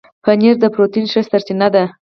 [0.23, 1.83] پنېر د پروټين ښه سرچینه ده.